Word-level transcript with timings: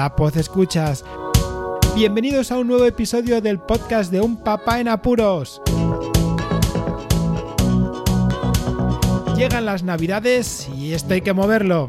Hola, 0.00 0.16
Poz 0.16 0.34
Escuchas. 0.38 1.04
Bienvenidos 1.94 2.50
a 2.50 2.56
un 2.56 2.68
nuevo 2.68 2.86
episodio 2.86 3.42
del 3.42 3.58
podcast 3.58 4.10
de 4.10 4.22
Un 4.22 4.42
Papá 4.42 4.80
en 4.80 4.88
Apuros. 4.88 5.60
Llegan 9.36 9.66
las 9.66 9.82
Navidades 9.82 10.70
y 10.70 10.94
esto 10.94 11.12
hay 11.12 11.20
que 11.20 11.34
moverlo. 11.34 11.86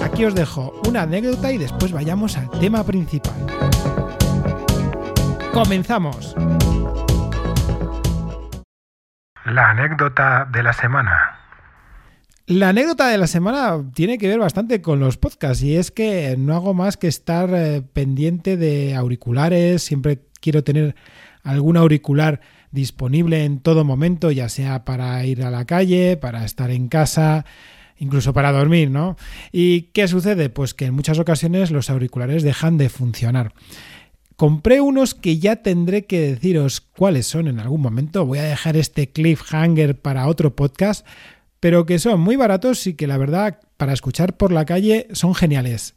Aquí 0.00 0.24
os 0.24 0.36
dejo 0.36 0.80
una 0.86 1.02
anécdota 1.02 1.50
y 1.50 1.58
después 1.58 1.90
vayamos 1.90 2.36
al 2.36 2.48
tema 2.50 2.84
principal. 2.84 3.34
Comenzamos. 5.52 6.36
La 9.44 9.70
anécdota 9.70 10.46
de 10.52 10.62
la 10.62 10.72
semana. 10.72 11.27
La 12.48 12.70
anécdota 12.70 13.08
de 13.08 13.18
la 13.18 13.26
semana 13.26 13.90
tiene 13.92 14.16
que 14.16 14.26
ver 14.26 14.38
bastante 14.38 14.80
con 14.80 15.00
los 15.00 15.18
podcasts 15.18 15.62
y 15.62 15.76
es 15.76 15.90
que 15.90 16.34
no 16.38 16.54
hago 16.54 16.72
más 16.72 16.96
que 16.96 17.06
estar 17.06 17.50
eh, 17.52 17.82
pendiente 17.82 18.56
de 18.56 18.94
auriculares, 18.94 19.82
siempre 19.82 20.20
quiero 20.40 20.64
tener 20.64 20.96
algún 21.42 21.76
auricular 21.76 22.40
disponible 22.70 23.44
en 23.44 23.60
todo 23.60 23.84
momento, 23.84 24.30
ya 24.30 24.48
sea 24.48 24.86
para 24.86 25.22
ir 25.26 25.42
a 25.42 25.50
la 25.50 25.66
calle, 25.66 26.16
para 26.16 26.46
estar 26.46 26.70
en 26.70 26.88
casa, 26.88 27.44
incluso 27.98 28.32
para 28.32 28.50
dormir, 28.50 28.90
¿no? 28.90 29.18
¿Y 29.52 29.82
qué 29.92 30.08
sucede? 30.08 30.48
Pues 30.48 30.72
que 30.72 30.86
en 30.86 30.94
muchas 30.94 31.18
ocasiones 31.18 31.70
los 31.70 31.90
auriculares 31.90 32.42
dejan 32.44 32.78
de 32.78 32.88
funcionar. 32.88 33.52
Compré 34.36 34.80
unos 34.80 35.14
que 35.14 35.38
ya 35.38 35.56
tendré 35.56 36.06
que 36.06 36.20
deciros 36.20 36.80
cuáles 36.80 37.26
son 37.26 37.46
en 37.46 37.60
algún 37.60 37.82
momento. 37.82 38.24
Voy 38.24 38.38
a 38.38 38.44
dejar 38.44 38.78
este 38.78 39.10
cliffhanger 39.10 40.00
para 40.00 40.28
otro 40.28 40.56
podcast, 40.56 41.04
pero 41.60 41.86
que 41.86 41.98
son 41.98 42.20
muy 42.20 42.36
baratos 42.36 42.86
y 42.86 42.94
que 42.94 43.06
la 43.06 43.18
verdad 43.18 43.60
para 43.76 43.92
escuchar 43.92 44.36
por 44.36 44.52
la 44.52 44.64
calle 44.64 45.08
son 45.12 45.34
geniales. 45.34 45.94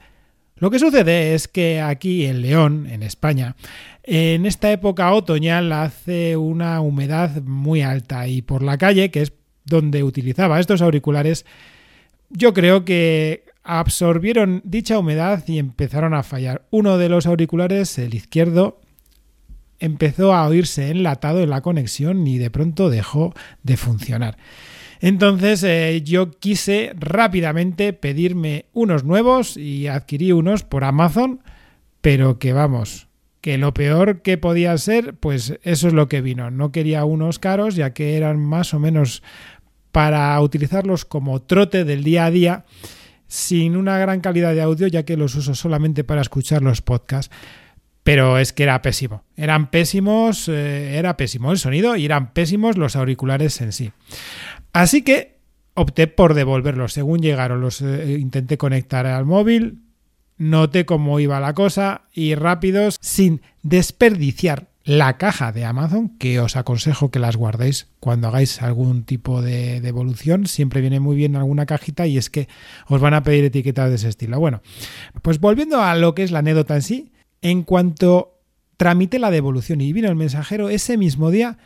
Lo 0.56 0.70
que 0.70 0.80
sucede 0.80 1.34
es 1.34 1.48
que 1.48 1.82
aquí 1.82 2.26
en 2.26 2.42
León, 2.42 2.88
en 2.88 3.02
España, 3.02 3.56
en 4.04 4.46
esta 4.46 4.72
época 4.72 5.12
otoñal 5.14 5.72
hace 5.72 6.38
una 6.38 6.82
humedad 6.82 7.42
muy 7.42 7.82
alta 7.82 8.28
y 8.28 8.42
por 8.42 8.62
la 8.62 8.78
calle, 8.78 9.10
que 9.10 9.24
es 9.24 9.34
donde 9.66 10.04
utilizaba 10.04 10.60
estos 10.60 10.82
auriculares, 10.82 11.46
yo 12.30 12.54
creo 12.54 12.86
que 12.86 13.46
absorbieron 13.64 14.62
dicha 14.64 15.00
humedad 15.00 15.44
y 15.48 15.60
empezaron 15.60 16.14
a 16.14 16.24
fallar. 16.24 16.66
Uno 16.72 16.98
de 16.98 17.10
los 17.10 17.26
auriculares, 17.26 17.98
el 17.98 18.14
izquierdo, 18.14 18.80
empezó 19.80 20.34
a 20.34 20.48
oírse 20.48 20.90
enlatado 20.90 21.42
en 21.42 21.50
la 21.50 21.62
conexión 21.62 22.26
y 22.28 22.38
de 22.38 22.52
pronto 22.52 22.90
dejó 22.90 23.34
de 23.64 23.78
funcionar. 23.78 24.38
Entonces 25.02 25.64
eh, 25.64 26.04
yo 26.04 26.30
quise 26.30 26.94
rápidamente 26.98 27.92
pedirme 27.92 28.66
unos 28.72 29.04
nuevos 29.04 29.58
y 29.58 29.88
adquirí 29.88 30.32
unos 30.32 30.64
por 30.64 30.84
Amazon, 30.84 31.42
pero 32.02 32.38
que 32.38 32.54
vamos, 32.54 33.08
que 33.42 33.58
lo 33.58 33.74
peor 33.74 34.22
que 34.22 34.38
podía 34.38 34.78
ser, 34.78 35.16
pues 35.16 35.58
eso 35.64 35.88
es 35.88 35.94
lo 35.94 36.08
que 36.08 36.22
vino. 36.22 36.52
No 36.52 36.72
quería 36.72 37.04
unos 37.04 37.40
caros, 37.40 37.76
ya 37.76 37.94
que 37.94 38.16
eran 38.16 38.40
más 38.40 38.76
o 38.76 38.80
menos 38.80 39.24
para 39.92 40.40
utilizarlos 40.40 41.04
como 41.04 41.42
trote 41.42 41.84
del 41.84 42.04
día 42.04 42.26
a 42.26 42.32
día, 42.32 42.66
sin 43.28 43.78
una 43.78 43.98
gran 43.98 44.22
calidad 44.22 44.54
de 44.54 44.62
audio, 44.62 44.86
ya 44.86 45.04
que 45.04 45.18
los 45.18 45.34
uso 45.34 45.56
solamente 45.56 46.04
para 46.04 46.22
escuchar 46.22 46.62
los 46.62 46.82
podcasts. 46.82 47.36
Pero 48.04 48.38
es 48.40 48.52
que 48.54 48.64
era 48.64 48.82
pésimo. 48.82 49.24
Eran 49.36 49.70
pésimos, 49.70 50.48
eh, 50.48 50.98
era 50.98 51.18
pésimo 51.18 51.52
el 51.52 51.60
sonido 51.60 51.96
y 51.96 52.06
eran 52.06 52.34
pésimos 52.34 52.78
los 52.78 52.96
auriculares 52.96 53.62
en 53.62 53.72
sí. 53.72 53.92
Así 54.74 55.04
que 55.04 55.38
opté 55.74 56.08
por 56.08 56.34
devolverlos. 56.34 56.94
Según 56.94 57.22
llegaron, 57.22 57.62
los 57.62 57.82
eh, 57.82 58.18
intenté 58.20 58.58
conectar 58.58 59.06
al 59.06 59.26
móvil, 59.26 59.80
noté 60.38 60.86
cómo 60.86 61.20
iba 61.20 61.40
la 61.40 61.54
cosa 61.54 62.04
y 62.14 62.36
rápidos, 62.36 62.98
sin 63.02 63.42
desperdiciar 63.62 64.72
la 64.84 65.18
caja 65.18 65.52
de 65.52 65.64
Amazon, 65.64 66.18
que 66.18 66.40
os 66.40 66.56
aconsejo 66.56 67.12
que 67.12 67.20
las 67.20 67.38
guardéis 67.38 67.88
cuando 68.00 68.28
hagáis 68.28 68.62
algún 68.62 69.04
tipo 69.04 69.42
de 69.42 69.80
devolución. 69.80 70.48
Siempre 70.48 70.82
viene 70.82 71.00
muy 71.00 71.16
bien 71.16 71.36
alguna 71.36 71.68
cajita 71.68 72.08
y 72.08 72.18
es 72.18 72.30
que 72.30 72.48
os 72.88 73.00
van 73.00 73.14
a 73.14 73.24
pedir 73.24 73.46
etiquetas 73.46 73.90
de 73.90 73.96
ese 73.96 74.10
estilo. 74.10 74.40
Bueno, 74.40 74.62
pues 75.22 75.40
volviendo 75.40 75.82
a 75.82 75.96
lo 75.96 76.16
que 76.16 76.24
es 76.24 76.32
la 76.32 76.40
anécdota 76.40 76.76
en 76.76 76.82
sí, 76.82 77.11
en 77.42 77.64
cuanto 77.64 78.40
tramité 78.78 79.20
la 79.20 79.32
devolución 79.32 79.82
y 79.82 79.94
vino 79.94 80.10
el 80.10 80.16
mensajero 80.16 80.70
ese 80.70 80.98
mismo 80.98 81.32
día, 81.32 81.58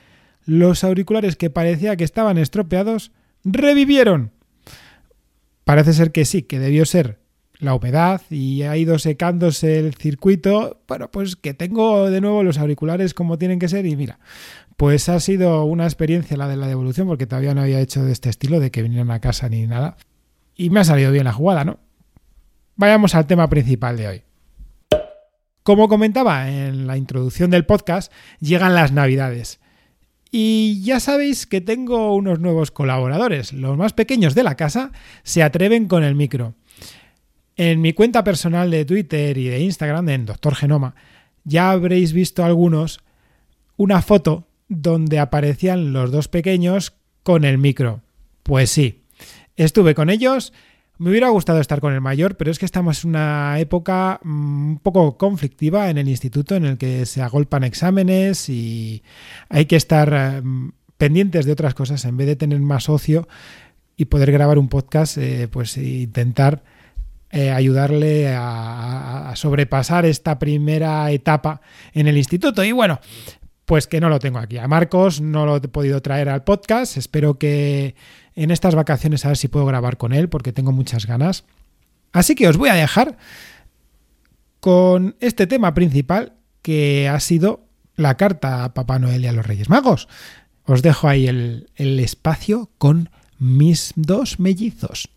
los 0.46 0.84
auriculares 0.84 1.36
que 1.36 1.50
parecía 1.50 1.96
que 1.96 2.03
estaban 2.03 2.38
estropeados 2.38 3.12
revivieron. 3.44 4.31
Parece 5.64 5.94
ser 5.94 6.12
que 6.12 6.25
sí, 6.25 6.44
que 6.44 6.59
debió 6.59 6.85
ser 6.85 7.19
la 7.59 7.74
humedad 7.74 8.22
y 8.30 8.64
ha 8.64 8.75
ido 8.78 9.00
secándose 9.00 9.80
el 9.80 9.94
circuito. 9.96 10.81
Bueno, 10.88 11.09
pues 11.09 11.35
que 11.35 11.53
tengo 11.53 12.09
de 12.09 12.22
nuevo 12.22 12.44
los 12.44 12.58
auriculares 12.58 13.14
como 13.14 13.38
tienen 13.38 13.59
que 13.59 13.69
ser 13.69 13.85
y 13.85 13.96
mira, 13.96 14.19
pues 14.78 15.09
ha 15.09 15.19
sido 15.19 15.64
una 15.64 15.85
experiencia 15.85 16.38
la 16.38 16.47
de 16.47 16.58
la 16.58 16.68
devolución 16.68 17.08
porque 17.08 17.28
todavía 17.28 17.56
no 17.56 17.62
había 17.62 17.80
hecho 17.80 18.03
de 18.03 18.12
este 18.12 18.30
estilo 18.30 18.59
de 18.59 18.72
que 18.72 18.84
vinieran 18.84 19.12
a 19.12 19.19
casa 19.19 19.50
ni 19.50 19.66
nada. 19.66 19.97
Y 20.56 20.69
me 20.69 20.81
ha 20.81 20.84
salido 20.84 21.12
bien 21.12 21.25
la 21.25 21.34
jugada, 21.34 21.66
¿no? 21.66 21.80
Vayamos 22.75 23.16
al 23.16 23.25
tema 23.25 23.50
principal 23.50 23.97
de 23.97 24.08
hoy. 24.08 24.24
Como 25.66 25.90
comentaba 25.90 26.52
en 26.52 26.86
la 26.86 26.96
introducción 26.96 27.50
del 27.50 27.66
podcast, 27.66 28.14
llegan 28.40 28.76
las 28.76 28.92
navidades. 28.92 29.59
Y 30.30 30.84
ya 30.84 31.00
sabéis 31.00 31.48
que 31.48 31.59
tengo 31.59 32.14
unos 32.16 32.40
nuevos 32.40 32.70
colaboradores. 32.70 33.52
Los 33.52 33.76
más 33.76 33.92
pequeños 33.94 34.36
de 34.36 34.44
la 34.44 34.58
casa 34.58 34.92
se 35.24 35.42
atreven 35.42 35.88
con 35.88 36.03
el 36.03 36.14
micro. 36.14 36.53
En 37.56 37.81
mi 37.81 37.94
cuenta 37.94 38.24
personal 38.24 38.70
de 38.70 38.86
Twitter 38.86 39.40
y 39.40 39.48
de 39.48 39.59
Instagram, 39.62 40.08
en 40.09 40.28
Doctor 40.28 40.53
Genoma, 40.53 40.94
ya 41.46 41.72
habréis 41.72 42.14
visto 42.14 42.46
algunos 42.46 43.00
una 43.76 44.03
foto 44.03 44.47
donde 44.68 45.18
aparecían 45.18 45.94
los 45.94 46.12
dos 46.12 46.28
pequeños 46.28 46.94
con 47.24 47.44
el 47.44 47.58
micro. 47.58 48.03
Pues 48.44 48.70
sí, 48.70 49.02
estuve 49.56 49.96
con 49.96 50.12
ellos 50.12 50.53
me 50.98 51.10
hubiera 51.10 51.30
gustado 51.30 51.60
estar 51.60 51.82
con 51.82 51.94
el 51.94 52.02
mayor, 52.02 52.38
pero 52.38 52.52
es 52.52 52.60
que 52.60 52.66
estamos 52.66 53.04
en 53.04 53.12
una 53.12 53.60
época 53.60 54.20
mm, 54.24 54.70
un 54.72 54.80
poco 54.80 55.18
conflictiva 55.18 55.90
en 55.90 55.98
el 55.98 56.08
instituto 56.08 56.56
en 56.56 56.66
el 56.66 56.78
que 56.78 57.06
se 57.06 57.22
agolpan 57.22 57.64
exámenes 57.64 58.50
y 58.50 59.04
hay 59.50 59.66
que 59.66 59.76
estar 59.76 60.42
mm, 60.44 60.72
pendientes 60.98 61.46
de 61.46 61.52
otras 61.52 61.74
cosas 61.74 62.06
en 62.06 62.18
vez 62.18 62.28
de 62.28 62.36
tener 62.36 62.60
más 62.60 62.90
ocio 62.90 63.28
y 63.98 64.06
poder 64.06 64.32
grabar 64.32 64.58
un 64.58 64.70
podcast, 64.70 65.18
eh, 65.18 65.48
pues 65.50 65.78
intentar 65.78 66.64
eh, 67.32 67.52
ayudarle 67.52 68.34
a, 68.34 69.30
a, 69.30 69.36
sobrepasar 69.36 70.06
esta 70.06 70.40
primera 70.40 71.10
etapa 71.12 71.62
en 71.94 72.08
el 72.08 72.18
instituto. 72.18 72.64
Y 72.64 72.72
bueno, 72.72 73.00
pues 73.66 73.88
que 73.88 74.00
no 74.00 74.10
lo 74.10 74.20
tengo 74.20 74.40
aquí. 74.40 74.58
A 74.58 74.68
Marcos 74.68 75.22
no 75.22 75.46
lo 75.46 75.58
he 75.58 75.62
podido 75.62 76.02
traer 76.02 76.30
al 76.30 76.44
podcast. 76.44 76.98
Espero 76.98 77.38
que 77.38 77.96
en 78.35 78.51
estas 78.51 78.75
vacaciones 78.75 79.25
a 79.25 79.29
ver 79.29 79.38
si 79.38 79.47
puedo 79.47 79.66
grabar 79.66 79.97
con 79.97 80.13
él 80.13 80.29
porque 80.29 80.51
tengo 80.51 80.72
muchas 80.72 81.06
ganas. 81.06 81.46
Así 82.12 82.35
que 82.35 82.47
os 82.47 82.57
voy 82.57 82.69
a 82.69 82.75
dejar 82.75 83.18
con 84.59 85.16
este 85.19 85.47
tema 85.47 85.73
principal 85.73 86.34
que 86.62 87.07
ha 87.07 87.19
sido 87.19 87.68
la 87.96 88.18
carta 88.18 88.63
a 88.63 88.73
Papá 88.73 89.00
Noel 89.00 89.23
y 89.23 89.28
a 89.28 89.31
los 89.31 89.46
Reyes 89.46 89.69
Magos. 89.69 90.07
Os 90.66 90.81
dejo 90.81 91.07
ahí 91.07 91.28
el, 91.28 91.69
el 91.75 92.00
espacio 92.00 92.72
con 92.78 93.09
mis 93.38 93.94
dos 93.96 94.40
mellizos. 94.40 95.09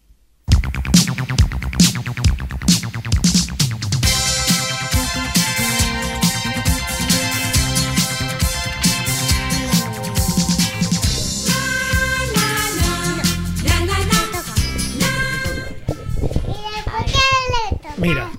Mira, 18.01 18.31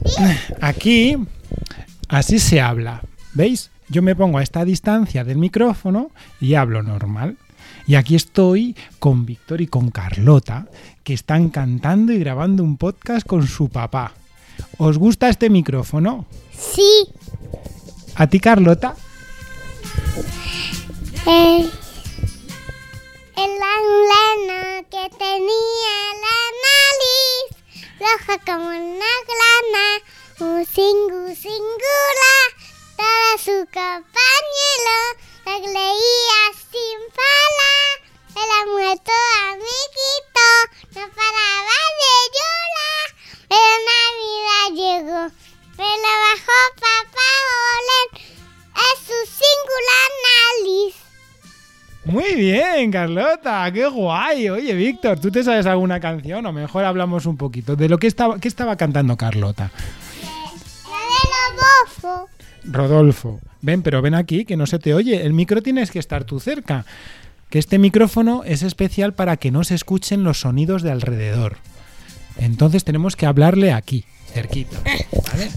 aquí 0.62 1.18
así 2.08 2.40
se 2.40 2.62
habla. 2.62 3.02
¿Veis? 3.34 3.72
Yo 3.90 4.02
me 4.02 4.16
pongo 4.16 4.38
a 4.38 4.44
esta 4.44 4.64
distancia 4.66 5.24
del 5.24 5.38
micrófono 5.38 6.12
y 6.40 6.54
hablo 6.54 6.84
normal. 6.84 7.38
Y 7.88 7.96
aquí 7.96 8.16
estoy 8.16 8.76
con 9.00 9.26
Víctor 9.26 9.62
y 9.62 9.68
con 9.68 9.90
Carlota, 9.90 10.68
que 11.04 11.14
están 11.14 11.50
cantando 11.50 12.14
y 12.14 12.20
grabando 12.20 12.64
un 12.64 12.78
podcast 12.78 13.26
con 13.26 13.48
su 13.48 13.70
papá. 13.70 14.14
¿Os 14.78 14.98
gusta 14.98 15.30
este 15.30 15.50
micrófono? 15.50 16.26
Sí. 16.52 17.08
¿A 18.16 18.28
ti, 18.28 18.40
Carlota? 18.40 18.96
Eh, 21.26 21.70
lana 24.10 24.84
que 24.90 25.10
tenía 25.18 25.96
la 25.96 25.99
roja 28.00 28.38
como 28.46 28.70
una 28.70 29.14
grana, 29.30 29.86
un 30.40 30.66
singu 30.66 31.36
singula, 31.36 32.36
toda 32.96 33.38
su 33.38 33.66
compañero 33.74 35.00
la 35.46 35.58
leía 35.60 36.42
sin 36.72 37.00
fala, 37.18 37.74
el 38.36 38.72
muerto 38.72 39.12
amiguito 39.50 40.48
no 40.96 41.04
paraba 41.14 41.80
de 42.00 42.16
llorar, 42.36 43.08
pero 43.50 43.70
Navidad 43.90 45.39
Muy 52.10 52.34
bien, 52.34 52.90
Carlota, 52.90 53.72
qué 53.72 53.88
guay. 53.88 54.50
Oye, 54.50 54.74
Víctor, 54.74 55.20
¿tú 55.20 55.30
te 55.30 55.44
sabes 55.44 55.68
alguna 55.68 56.00
canción? 56.00 56.44
O 56.44 56.52
mejor 56.52 56.84
hablamos 56.84 57.28
un 57.28 57.38
poquito 57.38 57.76
de 57.76 57.88
lo 57.88 58.00
que 58.00 58.08
estaba, 58.08 58.40
qué 58.40 58.48
estaba 58.48 58.76
cantando 58.78 59.16
Carlota. 59.16 59.70
La 60.86 60.98
de 61.22 61.62
Rodolfo. 61.62 62.30
Rodolfo, 62.64 63.40
ven, 63.62 63.84
pero 63.84 64.02
ven 64.02 64.16
aquí, 64.16 64.44
que 64.44 64.58
no 64.58 64.66
se 64.66 64.80
te 64.80 64.96
oye. 64.96 65.24
El 65.24 65.34
micro 65.34 65.62
tienes 65.62 65.92
que 65.92 66.00
estar 66.00 66.24
tú 66.24 66.40
cerca. 66.40 66.84
Que 67.52 67.60
este 67.60 67.78
micrófono 67.78 68.44
es 68.44 68.64
especial 68.64 69.14
para 69.14 69.38
que 69.38 69.52
no 69.52 69.64
se 69.64 69.76
escuchen 69.76 70.24
los 70.24 70.40
sonidos 70.40 70.82
de 70.82 70.92
alrededor. 70.92 71.58
Entonces 72.38 72.84
tenemos 72.84 73.16
que 73.16 73.28
hablarle 73.28 73.72
aquí, 73.72 74.04
cerquita. 74.34 74.80
¿vale? 74.84 75.52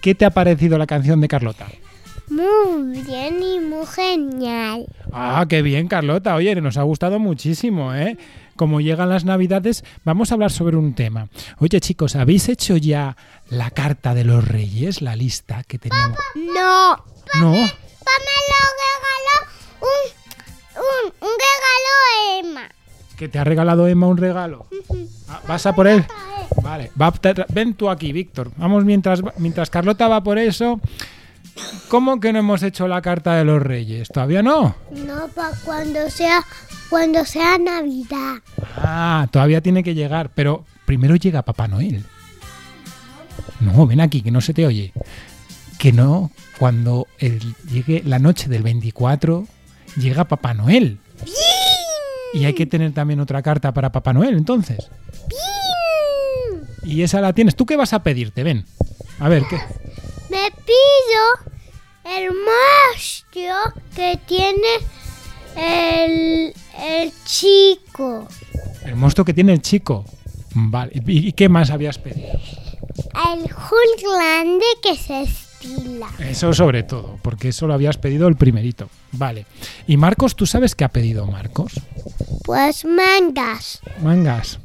¿Qué 0.00 0.14
te 0.14 0.24
ha 0.24 0.30
parecido 0.30 0.78
la 0.78 0.86
canción 0.86 1.20
de 1.20 1.28
Carlota? 1.28 1.66
Muy 2.34 3.00
bien 3.02 3.40
y 3.42 3.60
muy 3.60 3.86
genial. 3.86 4.86
Ah, 5.12 5.46
qué 5.48 5.62
bien, 5.62 5.86
Carlota. 5.86 6.34
Oye, 6.34 6.54
nos 6.56 6.76
ha 6.76 6.82
gustado 6.82 7.20
muchísimo, 7.20 7.94
¿eh? 7.94 8.18
Como 8.56 8.80
llegan 8.80 9.08
las 9.08 9.24
Navidades, 9.24 9.84
vamos 10.04 10.30
a 10.30 10.34
hablar 10.34 10.50
sobre 10.50 10.76
un 10.76 10.94
tema. 10.94 11.28
Oye, 11.58 11.80
chicos, 11.80 12.16
¿habéis 12.16 12.48
hecho 12.48 12.76
ya 12.76 13.16
la 13.50 13.70
carta 13.70 14.14
de 14.14 14.24
los 14.24 14.46
Reyes, 14.46 15.00
la 15.00 15.14
lista 15.14 15.62
que 15.62 15.78
teníamos? 15.78 16.18
No. 16.34 16.96
No. 17.40 17.52
Pa 17.52 18.14
me 18.20 18.36
lo 18.50 18.60
regaló 18.82 19.36
un, 19.80 20.00
un, 20.76 21.28
un 21.28 21.34
regalo 21.44 22.48
Emma. 22.48 22.68
¿Que 23.16 23.28
te 23.28 23.38
ha 23.38 23.44
regalado 23.44 23.86
Emma 23.86 24.08
un 24.08 24.16
regalo? 24.16 24.66
Ah, 25.28 25.40
¿Vas 25.46 25.66
a 25.66 25.72
por 25.74 25.86
él? 25.86 26.04
Vale, 26.62 26.90
va, 27.00 27.12
ven 27.48 27.74
tú 27.74 27.88
aquí, 27.90 28.12
Víctor. 28.12 28.50
Vamos 28.56 28.84
mientras, 28.84 29.20
mientras 29.38 29.70
Carlota 29.70 30.08
va 30.08 30.22
por 30.22 30.38
eso. 30.38 30.80
¿Cómo 31.88 32.18
que 32.20 32.32
no 32.32 32.40
hemos 32.40 32.62
hecho 32.62 32.88
la 32.88 33.00
carta 33.02 33.34
de 33.36 33.44
los 33.44 33.62
Reyes? 33.62 34.08
¿Todavía 34.08 34.42
no? 34.42 34.74
No, 34.90 35.28
pa 35.28 35.50
cuando 35.64 36.10
sea 36.10 36.44
cuando 36.90 37.24
sea 37.24 37.58
Navidad. 37.58 38.36
Ah, 38.76 39.26
todavía 39.30 39.60
tiene 39.60 39.82
que 39.82 39.94
llegar, 39.94 40.30
pero 40.34 40.64
primero 40.86 41.14
llega 41.16 41.42
Papá 41.42 41.68
Noel. 41.68 42.04
No, 43.60 43.86
ven 43.86 44.00
aquí, 44.00 44.22
que 44.22 44.30
no 44.30 44.40
se 44.40 44.52
te 44.54 44.66
oye. 44.66 44.92
Que 45.78 45.92
no, 45.92 46.30
cuando 46.58 47.06
el- 47.18 47.54
llegue 47.70 48.02
la 48.04 48.18
noche 48.18 48.48
del 48.48 48.62
24, 48.62 49.46
llega 49.96 50.24
Papá 50.24 50.54
Noel. 50.54 50.98
Y 52.32 52.44
hay 52.46 52.54
que 52.54 52.66
tener 52.66 52.92
también 52.92 53.20
otra 53.20 53.42
carta 53.42 53.72
para 53.72 53.92
Papá 53.92 54.12
Noel, 54.12 54.36
entonces. 54.36 54.90
Y 56.82 57.02
esa 57.02 57.20
la 57.20 57.32
tienes. 57.32 57.56
¿Tú 57.56 57.64
qué 57.64 57.76
vas 57.76 57.92
a 57.92 58.02
pedirte? 58.02 58.42
Ven. 58.42 58.64
A 59.20 59.28
ver, 59.28 59.44
¿qué? 59.48 59.58
Me 60.34 60.50
pido 60.50 61.52
el 62.04 62.28
monstruo 62.34 63.82
que 63.94 64.18
tiene 64.26 64.80
el, 65.56 66.52
el 66.76 67.12
chico. 67.24 68.26
El 68.84 68.96
monstruo 68.96 69.24
que 69.24 69.32
tiene 69.32 69.52
el 69.52 69.62
chico. 69.62 70.04
Vale. 70.54 70.90
¿Y 71.06 71.28
y 71.28 71.32
qué 71.34 71.48
más 71.48 71.70
habías 71.70 71.98
pedido? 71.98 72.32
El 73.32 73.44
Hulk 73.44 74.02
grande 74.02 74.64
que 74.82 74.96
se 74.96 75.22
estila. 75.22 76.08
Eso 76.18 76.52
sobre 76.52 76.82
todo, 76.82 77.16
porque 77.22 77.50
eso 77.50 77.68
lo 77.68 77.74
habías 77.74 77.96
pedido 77.96 78.26
el 78.26 78.34
primerito. 78.34 78.90
Vale. 79.12 79.46
¿Y 79.86 79.96
Marcos, 79.96 80.34
tú 80.34 80.46
sabes 80.46 80.74
qué 80.74 80.82
ha 80.82 80.88
pedido 80.88 81.26
Marcos? 81.26 81.74
Pues 82.42 82.84
mangas. 82.84 83.80
Mangas. 84.02 84.58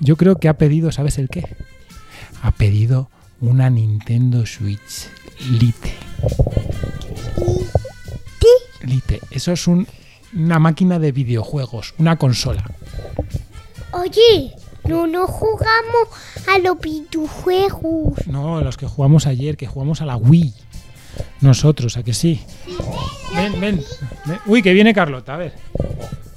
Yo 0.00 0.16
creo 0.16 0.36
que 0.36 0.48
ha 0.48 0.56
pedido, 0.56 0.90
¿sabes 0.92 1.18
el 1.18 1.28
qué? 1.28 1.44
Ha 2.42 2.52
pedido 2.52 3.10
una 3.40 3.70
Nintendo 3.70 4.44
Switch 4.46 5.08
Lite. 5.50 5.94
Lite. 8.82 9.20
Eso 9.30 9.52
es 9.52 9.66
un- 9.66 9.86
una 10.34 10.58
máquina 10.58 10.98
de 10.98 11.12
videojuegos, 11.12 11.94
una 11.98 12.16
consola. 12.16 12.64
Oye, 13.92 14.54
no 14.84 15.06
nos 15.06 15.30
jugamos 15.30 16.08
a 16.48 16.58
los 16.58 16.78
videojuegos. 16.80 18.26
No, 18.26 18.60
los 18.60 18.76
que 18.76 18.86
jugamos 18.86 19.26
ayer, 19.26 19.56
que 19.56 19.66
jugamos 19.66 20.00
a 20.00 20.06
la 20.06 20.16
Wii. 20.16 20.52
Nosotros, 21.40 21.96
¿a 21.96 22.02
que 22.02 22.14
sí? 22.14 22.40
Ven, 23.34 23.60
ven. 23.60 23.82
ven. 24.26 24.38
Uy, 24.46 24.62
que 24.62 24.72
viene 24.72 24.94
Carlota, 24.94 25.34
a 25.34 25.38
ver. 25.38 25.54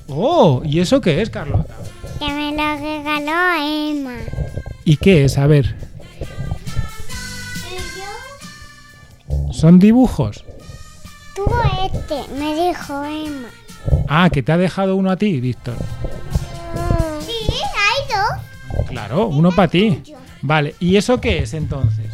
Oh, 0.08 0.62
¿y 0.66 0.80
eso 0.80 1.00
qué 1.02 1.22
es, 1.22 1.30
Carlota? 1.30 1.76
Que 2.20 2.26
me 2.26 2.52
lo 2.52 2.78
regaló 2.78 3.64
Emma. 3.92 4.18
¿Y 4.86 4.98
qué 4.98 5.26
es? 5.26 5.38
A 5.38 5.48
ver, 5.48 5.76
¿son 9.64 9.80
dibujos? 9.80 10.44
Tú 11.34 11.46
este, 11.86 12.18
me 12.38 12.68
dijo 12.68 13.02
Emma. 13.02 13.48
Ah, 14.10 14.30
que 14.30 14.44
te 14.44 14.52
ha 14.52 14.58
dejado 14.58 14.98
uno 14.98 15.10
a 15.10 15.16
ti, 15.16 15.40
Víctor. 15.40 15.76
Sí, 17.26 17.48
hay 17.50 18.02
dos. 18.10 18.88
Claro, 18.90 19.28
uno 19.28 19.54
para 19.54 19.70
ti. 19.70 20.04
Vale, 20.42 20.76
¿y 20.82 20.98
eso 20.98 21.22
qué 21.22 21.44
es 21.44 21.54
entonces? 21.54 22.08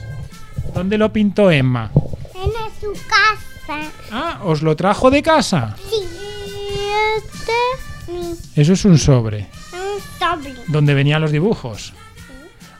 ¿Dónde 0.75 0.99
lo 0.99 1.11
pintó 1.11 1.49
Emma? 1.49 1.89
En 2.35 2.51
su 2.79 2.93
casa. 3.07 3.89
Ah, 4.11 4.41
¿os 4.43 4.61
lo 4.61 4.75
trajo 4.75 5.09
de 5.09 5.23
casa? 5.23 5.75
Sí. 5.89 6.05
Este 7.17 8.61
Eso 8.61 8.73
es 8.73 8.85
un 8.85 8.99
sobre, 8.99 9.47
un 9.73 10.19
sobre. 10.19 10.53
donde 10.67 10.93
venían 10.93 11.19
los 11.19 11.31
dibujos. 11.31 11.93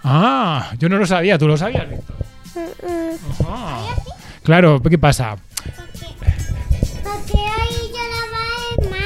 Ah, 0.03 0.73
yo 0.77 0.89
no 0.89 0.97
lo 0.99 1.07
sabía, 1.07 1.39
¿tú 1.39 1.47
lo 1.47 1.57
sabías, 1.57 1.89
Víctor? 1.89 2.15
Ah. 3.47 3.95
Claro, 4.49 4.81
¿qué 4.81 4.97
pasa? 4.97 5.37
Porque 7.03 7.37
ahí 7.37 7.91
lloraba 7.93 8.41
Emma. 8.79 9.05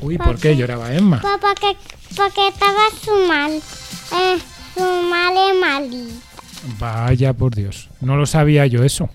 Uy, 0.00 0.18
¿por 0.18 0.36
qué 0.36 0.56
lloraba 0.56 0.92
Emma? 0.92 1.20
Papá, 1.20 1.54
que, 1.54 1.76
porque 2.16 2.48
estaba 2.48 2.80
su 3.00 3.12
mal. 3.28 3.52
Eh, 3.52 4.38
su 4.74 4.80
mal 5.08 5.34
malita. 5.60 6.14
Vaya 6.80 7.32
por 7.34 7.54
Dios, 7.54 7.88
no 8.00 8.16
lo 8.16 8.26
sabía 8.26 8.66
yo 8.66 8.82
eso. 8.82 9.08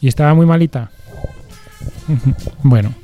¿Y 0.00 0.06
estaba 0.06 0.32
muy 0.32 0.46
malita? 0.46 0.92
bueno. 2.62 2.94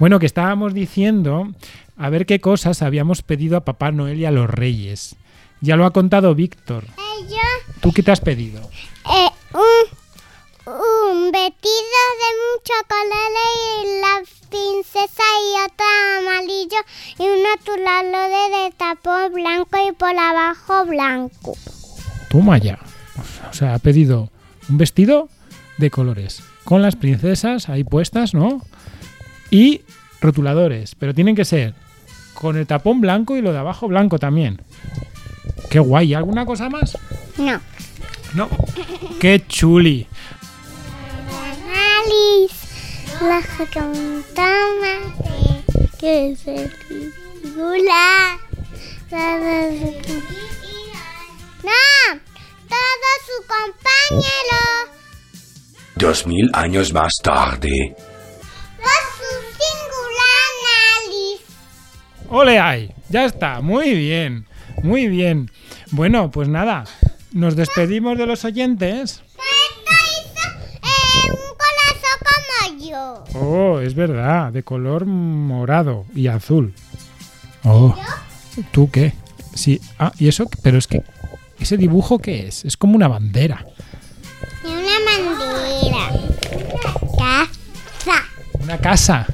Bueno, 0.00 0.18
que 0.18 0.26
estábamos 0.26 0.74
diciendo 0.74 1.52
a 1.96 2.10
ver 2.10 2.26
qué 2.26 2.40
cosas 2.40 2.82
habíamos 2.82 3.22
pedido 3.22 3.56
a 3.56 3.64
Papá 3.64 3.92
Noel 3.92 4.18
y 4.18 4.24
a 4.24 4.32
los 4.32 4.50
Reyes. 4.50 5.14
Ya 5.60 5.76
lo 5.76 5.86
ha 5.86 5.92
contado 5.92 6.34
Víctor. 6.34 6.82
Ella, 6.98 7.42
¿Tú 7.80 7.92
qué 7.92 8.02
te 8.02 8.10
has 8.10 8.20
pedido? 8.20 8.68
eh, 9.08 9.28
un, 9.54 9.99
un 11.30 11.32
vestido 11.32 12.00
de 12.20 12.30
mucho 12.50 12.74
color 12.88 13.32
y 13.54 14.00
la 14.00 14.14
princesa 14.48 15.22
y 15.46 15.64
otra 15.64 16.18
amarillo 16.18 16.78
y 17.18 17.22
un 17.22 17.42
naturalo 17.44 18.18
de 18.28 18.72
tapón 18.76 19.32
blanco 19.34 19.78
y 19.88 19.92
por 19.92 20.18
abajo 20.18 20.86
blanco. 20.86 21.56
Toma 22.28 22.58
ya. 22.58 22.80
O 23.48 23.52
sea, 23.52 23.74
ha 23.74 23.78
pedido 23.78 24.30
un 24.68 24.78
vestido 24.78 25.28
de 25.78 25.90
colores 25.90 26.42
con 26.64 26.82
las 26.82 26.96
princesas 26.96 27.68
ahí 27.68 27.84
puestas, 27.84 28.34
¿no? 28.34 28.62
Y 29.50 29.82
rotuladores, 30.20 30.96
pero 30.96 31.14
tienen 31.14 31.36
que 31.36 31.44
ser 31.44 31.74
con 32.34 32.56
el 32.56 32.66
tapón 32.66 33.00
blanco 33.00 33.36
y 33.36 33.42
lo 33.42 33.52
de 33.52 33.58
abajo 33.58 33.86
blanco 33.86 34.18
también. 34.18 34.60
Qué 35.70 35.78
guay. 35.78 36.12
¿Alguna 36.14 36.44
cosa 36.44 36.68
más? 36.68 36.98
No. 37.38 37.60
No. 38.34 38.48
Qué 39.20 39.44
chuli. 39.46 40.08
La 43.20 43.42
tomate 44.34 45.62
que 45.98 46.34
se 46.36 46.68
figura. 46.68 48.38
No, 51.62 52.20
todo 52.68 53.10
su 53.26 53.36
compañero. 53.46 54.60
Dos 55.96 56.26
mil 56.26 56.48
años 56.54 56.92
más 56.94 57.12
tarde. 57.22 57.94
Su. 58.78 59.30
¡Ole 62.30 62.58
ahí! 62.58 62.90
Ya 63.10 63.26
está. 63.26 63.60
Muy 63.60 63.92
bien. 63.92 64.46
Muy 64.82 65.08
bien. 65.08 65.50
Bueno, 65.90 66.30
pues 66.30 66.48
nada. 66.48 66.84
Nos 67.32 67.54
despedimos 67.54 68.16
de 68.16 68.26
los 68.26 68.44
oyentes. 68.44 69.22
Esto 69.36 69.92
hizo 69.92 70.48
eh, 70.82 71.30
un 71.30 71.54
corazón 71.58 72.16
como 72.24 72.80
yo. 72.88 73.19
Oh, 73.34 73.80
es 73.80 73.94
verdad. 73.94 74.52
De 74.52 74.62
color 74.62 75.06
morado 75.06 76.04
y 76.14 76.26
azul. 76.26 76.74
Oh. 77.64 77.96
¿Tú 78.72 78.90
qué? 78.90 79.12
Sí. 79.54 79.80
Ah, 79.98 80.12
¿y 80.18 80.28
eso? 80.28 80.48
Pero 80.62 80.78
es 80.78 80.86
que... 80.86 81.02
¿Ese 81.58 81.76
dibujo 81.76 82.18
qué 82.18 82.48
es? 82.48 82.64
Es 82.64 82.76
como 82.76 82.96
una 82.96 83.08
bandera. 83.08 83.66
Una 84.64 84.96
bandera. 85.06 86.08
Casa. 87.18 88.24
Una 88.60 88.78
casa. 88.78 89.26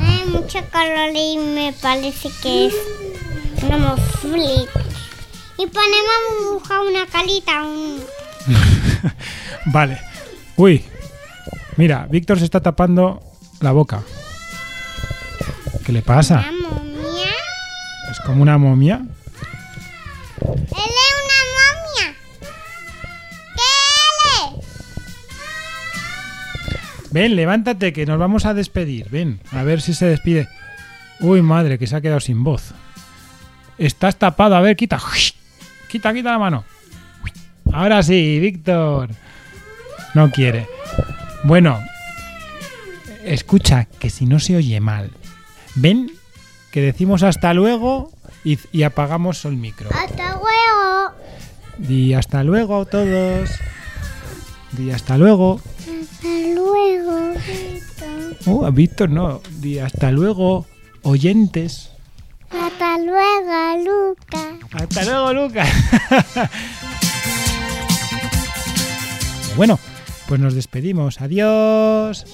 Hay 0.00 0.28
mucho 0.28 0.58
color 0.72 1.10
y 1.14 1.38
me 1.38 1.72
parece 1.80 2.30
que 2.42 2.66
es 2.66 2.74
una 3.62 3.78
moflita. 3.78 4.80
Y 5.56 5.66
ponemos 5.66 6.10
a 6.18 6.40
dibujar 6.40 6.80
una 6.80 7.06
calita. 7.06 7.62
Un... 7.62 8.00
Vale. 9.72 10.00
Uy. 10.56 10.84
Mira, 11.76 12.06
Víctor 12.08 12.38
se 12.38 12.44
está 12.44 12.60
tapando 12.60 13.20
la 13.60 13.72
boca. 13.72 14.02
¿Qué 15.84 15.92
le 15.92 16.02
pasa? 16.02 16.46
¿Una 16.48 16.68
momia? 16.68 17.32
Es 18.10 18.20
como 18.20 18.42
una 18.42 18.58
momia. 18.58 19.02
¡Él 20.40 20.54
es 20.70 20.70
una 20.70 21.40
momia! 21.58 22.16
¿Qué 23.56 23.62
él? 24.44 24.60
Ven, 27.10 27.36
levántate 27.36 27.92
que 27.92 28.06
nos 28.06 28.18
vamos 28.18 28.46
a 28.46 28.54
despedir. 28.54 29.08
Ven, 29.10 29.40
a 29.50 29.62
ver 29.64 29.80
si 29.82 29.94
se 29.94 30.06
despide. 30.06 30.48
Uy, 31.20 31.42
madre, 31.42 31.78
que 31.78 31.86
se 31.86 31.96
ha 31.96 32.00
quedado 32.00 32.20
sin 32.20 32.44
voz. 32.44 32.72
Estás 33.78 34.16
tapado, 34.16 34.54
a 34.54 34.60
ver, 34.60 34.76
quita. 34.76 35.00
Quita, 35.88 36.14
quita 36.14 36.30
la 36.32 36.38
mano. 36.38 36.64
Ahora 37.72 38.02
sí, 38.02 38.38
Víctor. 38.40 39.10
No 40.14 40.30
quiere. 40.30 40.73
Bueno, 41.44 41.78
escucha, 43.22 43.86
que 43.98 44.08
si 44.08 44.24
no 44.24 44.40
se 44.40 44.56
oye 44.56 44.80
mal. 44.80 45.10
Ven, 45.74 46.10
que 46.70 46.80
decimos 46.80 47.22
hasta 47.22 47.52
luego 47.52 48.10
y, 48.44 48.58
y 48.72 48.82
apagamos 48.82 49.44
el 49.44 49.56
micro. 49.56 49.90
¡Hasta 49.92 50.32
luego! 50.32 51.14
Di 51.76 52.14
hasta 52.14 52.42
luego 52.44 52.86
todos. 52.86 53.50
Di 54.72 54.90
hasta 54.90 55.18
luego. 55.18 55.60
¡Hasta 55.80 56.28
luego, 56.54 57.34
Víctor! 57.46 58.36
Oh, 58.46 58.64
a 58.64 58.70
Víctor 58.70 59.10
no. 59.10 59.42
Di 59.60 59.78
hasta 59.80 60.10
luego, 60.10 60.66
oyentes. 61.02 61.90
¡Hasta 62.48 62.98
luego, 62.98 63.84
Luca! 63.84 64.56
Hasta 64.72 65.04
luego, 65.04 65.32
Lucas. 65.34 65.68
bueno, 69.56 69.78
pues 70.28 70.40
nos 70.40 70.54
despedimos. 70.54 71.20
Adiós. 71.20 72.24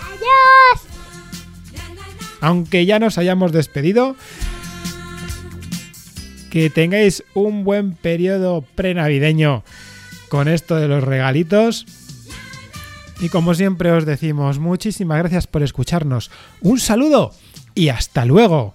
¡Adiós! 0.00 0.80
Aunque 2.40 2.86
ya 2.86 2.98
nos 2.98 3.18
hayamos 3.18 3.52
despedido, 3.52 4.16
que 6.50 6.70
tengáis 6.70 7.22
un 7.34 7.64
buen 7.64 7.92
periodo 7.92 8.64
prenavideño 8.74 9.62
con 10.28 10.48
esto 10.48 10.76
de 10.76 10.88
los 10.88 11.04
regalitos. 11.04 11.86
Y 13.20 13.28
como 13.30 13.54
siempre 13.54 13.92
os 13.92 14.04
decimos, 14.04 14.58
muchísimas 14.58 15.18
gracias 15.18 15.46
por 15.46 15.62
escucharnos. 15.62 16.30
Un 16.60 16.78
saludo 16.80 17.32
y 17.74 17.88
hasta 17.88 18.24
luego. 18.24 18.74